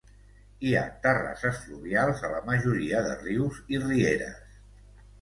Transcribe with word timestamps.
Hi 0.67 0.71
ha 0.77 0.81
terrasses 1.03 1.59
fluvials 1.67 2.25
a 2.25 2.33
la 2.33 2.41
majoria 2.49 3.05
de 3.11 3.15
rius 3.23 3.65
i 3.77 3.87
rieres. 3.89 4.61